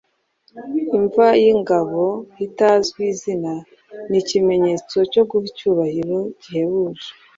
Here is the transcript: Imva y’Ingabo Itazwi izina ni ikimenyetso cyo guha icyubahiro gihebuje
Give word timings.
Imva 0.97 1.27
y’Ingabo 1.43 2.03
Itazwi 2.45 3.01
izina 3.13 3.53
ni 4.09 4.17
ikimenyetso 4.21 4.97
cyo 5.11 5.23
guha 5.29 5.45
icyubahiro 5.51 6.17
gihebuje 6.41 7.07